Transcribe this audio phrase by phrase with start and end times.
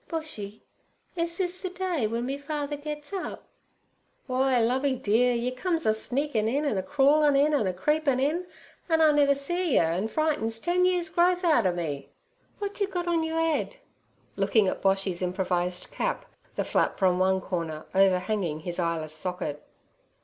[0.09, 0.61] 'Boshy,
[1.15, 3.47] is this the day w'en me father gets up?'
[4.27, 8.19] 'W'y, Lovey dear, yer comes a sneakin' in, an' a crawlin' in, an' a creepin'
[8.19, 8.47] in,
[8.89, 12.09] an' I never see yer, an' yer frightens ten years' growth out ov me!'
[12.59, 13.77] 'W'at you got on you 'ead?'
[14.37, 16.25] looking at Boshy's improvised cap,
[16.55, 19.61] the flap from one corner overhanging his eyeless socket.